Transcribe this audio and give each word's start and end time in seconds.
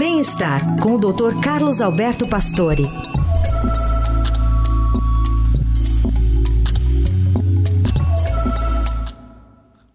Bem-estar 0.00 0.80
com 0.80 0.94
o 0.94 0.98
Dr. 0.98 1.38
Carlos 1.44 1.78
Alberto 1.82 2.26
Pastore. 2.26 2.84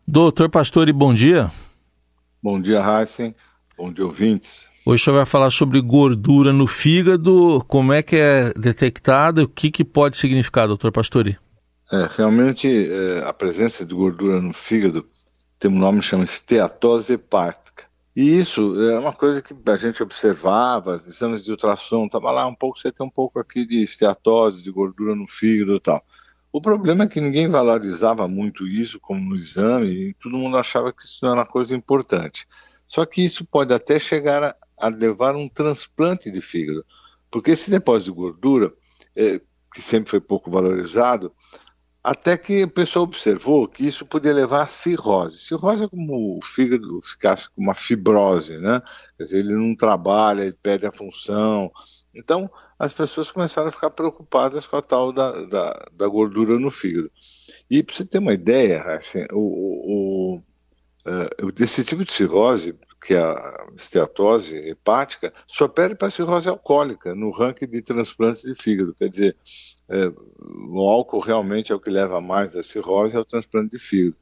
Doutor 0.08 0.48
Pastore, 0.52 0.94
bom 0.94 1.12
dia. 1.12 1.50
Bom 2.40 2.62
dia, 2.62 2.84
Heisen. 2.84 3.34
Bom 3.76 3.92
dia, 3.92 4.06
ouvintes. 4.06 4.70
Hoje 4.86 5.04
você 5.04 5.10
vai 5.10 5.26
falar 5.26 5.50
sobre 5.50 5.82
gordura 5.82 6.54
no 6.54 6.68
fígado, 6.68 7.66
como 7.68 7.92
é 7.92 8.04
que 8.04 8.16
é 8.16 8.54
detectada, 8.54 9.42
o 9.42 9.48
que, 9.48 9.72
que 9.72 9.84
pode 9.84 10.18
significar, 10.18 10.68
doutor 10.68 10.92
Pastore? 10.92 11.40
É, 11.92 12.08
realmente, 12.16 12.68
é, 12.68 13.28
a 13.28 13.34
presença 13.34 13.84
de 13.84 13.96
gordura 13.96 14.40
no 14.40 14.54
fígado 14.54 15.04
tem 15.58 15.72
um 15.72 15.80
nome 15.80 16.02
que 16.02 16.06
chama 16.06 16.26
esteatose 16.26 17.14
hepática. 17.14 17.65
E 18.16 18.40
isso 18.40 18.80
é 18.82 18.98
uma 18.98 19.12
coisa 19.12 19.42
que 19.42 19.54
a 19.66 19.76
gente 19.76 20.02
observava, 20.02 21.04
exames 21.06 21.44
de 21.44 21.52
ultrassom, 21.52 22.06
estava 22.06 22.32
lá 22.32 22.48
um 22.48 22.56
pouco, 22.56 22.80
você 22.80 22.90
tem 22.90 23.06
um 23.06 23.10
pouco 23.10 23.40
aqui 23.40 23.66
de 23.66 23.84
esteatose, 23.84 24.64
de 24.64 24.72
gordura 24.72 25.14
no 25.14 25.28
fígado 25.28 25.76
e 25.76 25.80
tal. 25.82 26.02
O 26.50 26.62
problema 26.62 27.04
é 27.04 27.08
que 27.08 27.20
ninguém 27.20 27.50
valorizava 27.50 28.26
muito 28.26 28.66
isso 28.66 29.02
como 29.02 29.20
no 29.20 29.36
exame 29.36 29.90
e 29.90 30.14
todo 30.14 30.38
mundo 30.38 30.56
achava 30.56 30.94
que 30.94 31.04
isso 31.04 31.26
era 31.26 31.36
uma 31.36 31.46
coisa 31.46 31.76
importante. 31.76 32.48
Só 32.88 33.06
que 33.06 33.26
isso 33.26 33.44
pode 33.44 33.74
até 33.74 34.00
chegar 34.00 34.42
a, 34.42 34.56
a 34.78 34.88
levar 34.88 35.36
um 35.36 35.50
transplante 35.50 36.32
de 36.32 36.40
fígado, 36.40 36.86
porque 37.30 37.52
esse 37.52 37.70
depósito 37.70 38.12
de 38.12 38.16
gordura, 38.16 38.74
é, 39.18 39.42
que 39.74 39.82
sempre 39.82 40.12
foi 40.12 40.22
pouco 40.22 40.50
valorizado, 40.50 41.34
até 42.06 42.38
que 42.38 42.64
o 42.64 42.70
pessoal 42.70 43.04
observou 43.04 43.68
que 43.68 43.86
isso 43.86 44.06
podia 44.06 44.34
levar 44.34 44.62
a 44.64 44.68
cirrose. 44.68 45.40
Cirrose 45.40 45.86
é 45.86 45.88
como 45.88 46.38
o 46.38 46.42
fígado 46.44 47.02
ficasse 47.02 47.50
com 47.50 47.62
uma 47.62 47.74
fibrose, 47.74 48.58
né? 48.60 48.82
Quer 49.18 49.24
dizer, 49.24 49.40
ele 49.40 49.54
não 49.54 49.76
trabalha, 49.76 50.44
ele 50.44 50.58
perde 50.62 50.86
a 50.86 50.92
função, 50.92 51.72
então, 52.16 52.50
as 52.80 52.94
pessoas 52.94 53.30
começaram 53.30 53.68
a 53.68 53.72
ficar 53.72 53.90
preocupadas 53.90 54.66
com 54.66 54.78
a 54.78 54.82
tal 54.82 55.12
da, 55.12 55.32
da, 55.46 55.86
da 55.92 56.08
gordura 56.08 56.58
no 56.58 56.72
fígado. 56.72 57.12
E 57.70 57.84
para 57.84 57.94
você 57.94 58.06
ter 58.06 58.20
uma 58.20 58.34
ideia, 58.34 58.82
assim, 58.84 59.26
o, 59.34 59.38
o, 59.38 60.36
o, 60.36 60.42
uh, 61.46 61.52
desse 61.52 61.84
tipo 61.84 62.06
de 62.06 62.14
cirrose, 62.14 62.74
que 63.06 63.14
é 63.14 63.20
a 63.20 63.68
esteatose 63.78 64.56
hepática, 64.56 65.32
só 65.46 65.68
perde 65.68 65.94
para 65.94 66.08
a 66.08 66.12
cirrose 66.12 66.50
alcoólica 66.50 67.14
no 67.14 67.30
ranking 67.30 67.68
de 67.68 67.80
transplantes 67.84 68.42
de 68.42 68.56
fígado. 68.56 68.96
Quer 68.96 69.10
dizer, 69.10 69.38
é, 69.88 70.12
o 70.72 70.80
álcool 70.90 71.20
realmente 71.20 71.72
é 71.72 71.76
o 71.76 71.80
que 71.80 71.92
leva 71.92 72.20
mais 72.20 72.56
a 72.56 72.64
cirrose, 72.64 73.16
é 73.16 73.20
o 73.20 73.24
transplante 73.24 73.78
de 73.78 73.80
fígado. 73.80 74.18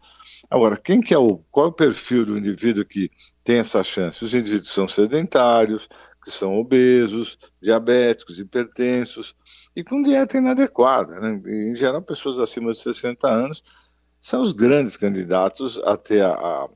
Agora, 0.49 0.75
quem 0.75 0.99
que 0.99 1.13
é 1.13 1.17
o, 1.17 1.37
qual 1.49 1.67
é 1.67 1.69
o 1.69 1.73
perfil 1.73 2.25
do 2.25 2.37
indivíduo 2.37 2.83
que 2.83 3.09
tem 3.41 3.59
essa 3.59 3.81
chance? 3.85 4.21
Os 4.21 4.33
indivíduos 4.33 4.73
são 4.73 4.85
sedentários, 4.85 5.87
que 6.21 6.29
são 6.29 6.59
obesos, 6.59 7.39
diabéticos, 7.61 8.37
hipertensos 8.37 9.33
e 9.73 9.81
com 9.81 10.03
dieta 10.03 10.37
inadequada. 10.37 11.21
Né? 11.21 11.41
Em 11.71 11.75
geral, 11.75 12.01
pessoas 12.01 12.37
acima 12.37 12.73
de 12.73 12.81
60 12.81 13.29
anos 13.29 13.63
são 14.19 14.41
os 14.41 14.51
grandes 14.51 14.97
candidatos 14.97 15.77
a 15.85 15.95
ter 15.95 16.21
a, 16.21 16.33
a 16.33 16.69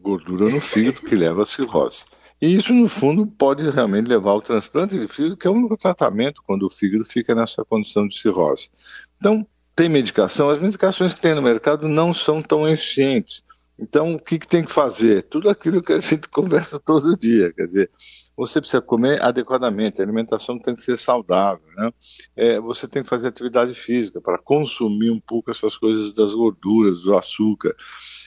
gordura 0.00 0.48
no 0.48 0.60
fígado 0.60 1.00
que 1.00 1.14
leva 1.14 1.42
à 1.42 1.44
cirrose. 1.44 2.04
E 2.40 2.54
isso, 2.54 2.72
no 2.72 2.88
fundo, 2.88 3.26
pode 3.26 3.68
realmente 3.68 4.08
levar 4.08 4.30
ao 4.30 4.40
transplante 4.40 4.98
de 4.98 5.06
fígado, 5.06 5.36
que 5.36 5.46
é 5.46 5.50
o 5.50 5.54
único 5.54 5.76
tratamento 5.76 6.42
quando 6.46 6.64
o 6.64 6.70
fígado 6.70 7.04
fica 7.04 7.34
nessa 7.34 7.64
condição 7.64 8.08
de 8.08 8.18
cirrose. 8.18 8.70
Então, 9.18 9.46
tem 9.76 9.88
medicação, 9.88 10.48
as 10.48 10.60
medicações 10.60 11.12
que 11.12 11.20
tem 11.20 11.34
no 11.34 11.42
mercado 11.42 11.88
não 11.88 12.14
são 12.14 12.42
tão 12.42 12.68
eficientes. 12.68 13.42
Então, 13.78 14.14
o 14.14 14.18
que, 14.18 14.38
que 14.38 14.46
tem 14.46 14.62
que 14.62 14.70
fazer? 14.70 15.22
Tudo 15.22 15.48
aquilo 15.48 15.82
que 15.82 15.92
a 15.92 16.00
gente 16.00 16.28
conversa 16.30 16.78
todo 16.78 17.16
dia, 17.16 17.52
quer 17.52 17.66
dizer, 17.66 17.90
você 18.36 18.60
precisa 18.60 18.82
comer 18.82 19.22
adequadamente, 19.22 20.00
a 20.00 20.04
alimentação 20.04 20.58
tem 20.58 20.74
que 20.74 20.82
ser 20.82 20.98
saudável, 20.98 21.66
né? 21.76 21.90
É, 22.36 22.60
você 22.60 22.86
tem 22.86 23.02
que 23.02 23.08
fazer 23.08 23.28
atividade 23.28 23.72
física 23.74 24.20
para 24.20 24.38
consumir 24.38 25.10
um 25.10 25.20
pouco 25.20 25.50
essas 25.50 25.76
coisas 25.76 26.14
das 26.14 26.34
gorduras, 26.34 27.02
do 27.02 27.16
açúcar. 27.16 27.74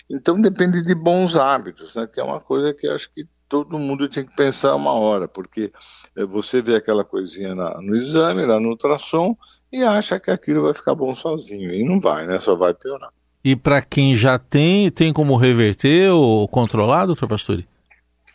Então 0.09 0.39
depende 0.39 0.81
de 0.81 0.93
bons 0.93 1.35
hábitos, 1.35 1.95
né? 1.95 2.07
Que 2.07 2.19
é 2.19 2.23
uma 2.23 2.39
coisa 2.39 2.73
que 2.73 2.87
acho 2.87 3.09
que 3.13 3.25
todo 3.47 3.77
mundo 3.77 4.09
tem 4.09 4.25
que 4.25 4.35
pensar 4.35 4.75
uma 4.75 4.93
hora, 4.93 5.27
porque 5.27 5.71
é, 6.15 6.25
você 6.25 6.61
vê 6.61 6.75
aquela 6.75 7.03
coisinha 7.03 7.53
na, 7.53 7.79
no 7.81 7.95
exame, 7.95 8.45
lá 8.45 8.59
no 8.59 8.69
ultrassom, 8.69 9.37
e 9.71 9.83
acha 9.83 10.19
que 10.19 10.31
aquilo 10.31 10.63
vai 10.63 10.73
ficar 10.73 10.95
bom 10.95 11.15
sozinho, 11.15 11.73
e 11.73 11.83
não 11.83 11.99
vai, 11.99 12.25
né? 12.25 12.39
Só 12.39 12.55
vai 12.55 12.73
piorar. 12.73 13.11
E 13.43 13.55
para 13.55 13.81
quem 13.81 14.15
já 14.15 14.39
tem, 14.39 14.89
tem 14.89 15.11
como 15.11 15.35
reverter 15.35 16.11
ou 16.11 16.47
controlar, 16.47 17.05
doutor 17.05 17.27
Pastore? 17.27 17.67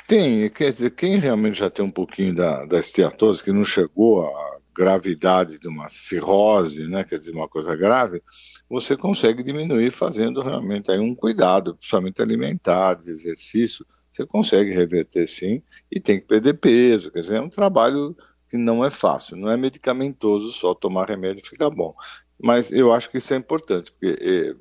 Tem, 0.07 0.49
quer 0.51 0.73
dizer, 0.73 0.91
quem 0.91 1.19
realmente 1.19 1.59
já 1.59 1.69
tem 1.69 1.85
um 1.85 1.91
pouquinho 1.91 2.35
da, 2.35 2.65
da 2.65 2.79
esteatose, 2.79 3.43
que 3.43 3.53
não 3.53 3.65
chegou 3.65 4.23
à 4.23 4.58
gravidade 4.79 5.59
de 5.59 5.67
uma 5.67 5.91
cirrose, 5.91 6.87
né, 6.87 7.03
quer 7.03 7.19
dizer, 7.19 7.33
uma 7.33 7.49
coisa 7.49 7.75
grave, 7.75 8.23
você 8.71 8.97
consegue 8.97 9.43
diminuir 9.43 9.91
fazendo 9.91 10.41
realmente 10.41 10.89
aí 10.89 11.01
um 11.01 11.17
cuidado, 11.17 11.75
principalmente 11.75 12.23
alimentar, 12.23 12.95
de 12.95 13.11
exercício, 13.11 13.85
você 14.09 14.25
consegue 14.25 14.71
reverter 14.71 15.27
sim, 15.27 15.61
e 15.91 15.99
tem 15.99 16.21
que 16.21 16.27
perder 16.27 16.55
peso, 16.55 17.11
quer 17.11 17.23
dizer, 17.23 17.39
é 17.39 17.41
um 17.41 17.49
trabalho 17.49 18.17
que 18.49 18.57
não 18.57 18.85
é 18.85 18.91
fácil, 18.91 19.37
não 19.37 19.51
é 19.51 19.57
medicamentoso 19.57 20.53
só 20.53 20.73
tomar 20.75 21.09
remédio 21.09 21.45
ficar 21.45 21.71
bom. 21.71 21.93
Mas 22.41 22.71
eu 22.71 22.93
acho 22.93 23.11
que 23.11 23.19
isso 23.19 23.35
é 23.35 23.37
importante, 23.37 23.91
porque 23.91 24.17
eh, 24.21 24.55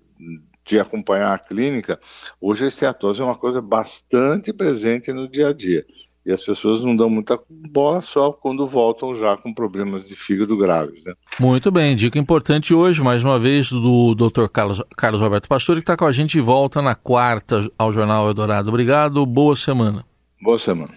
de 0.66 0.80
acompanhar 0.80 1.34
a 1.34 1.40
clínica, 1.40 2.00
hoje 2.42 2.66
a 2.66 2.68
esteatose 2.68 3.22
é 3.22 3.24
uma 3.24 3.38
coisa 3.38 3.62
bastante 3.62 4.52
presente 4.52 5.14
no 5.14 5.30
dia 5.30 5.50
a 5.50 5.54
dia. 5.54 5.86
E 6.28 6.34
as 6.34 6.42
pessoas 6.42 6.84
não 6.84 6.94
dão 6.94 7.10
muita 7.10 7.40
bola 7.50 8.02
só 8.02 8.34
quando 8.34 8.68
voltam 8.68 9.16
já 9.16 9.38
com 9.38 9.54
problemas 9.54 10.06
de 10.06 10.14
fígado 10.14 10.58
graves. 10.58 11.06
Né? 11.06 11.14
Muito 11.40 11.72
bem, 11.72 11.96
dica 11.96 12.20
importante 12.20 12.74
hoje, 12.74 13.02
mais 13.02 13.24
uma 13.24 13.40
vez, 13.40 13.72
do 13.72 14.14
Dr. 14.14 14.50
Carlos, 14.52 14.84
Carlos 14.98 15.22
Roberto 15.22 15.48
Pastor, 15.48 15.78
que 15.78 15.84
está 15.84 15.96
com 15.96 16.04
a 16.04 16.12
gente 16.12 16.38
e 16.38 16.42
volta 16.42 16.82
na 16.82 16.96
quarta 16.96 17.72
ao 17.80 17.94
Jornal 17.94 18.28
Eldorado. 18.28 18.68
Obrigado, 18.68 19.26
boa 19.26 19.56
semana. 19.56 20.06
Boa 20.42 20.60
semana. 20.60 20.94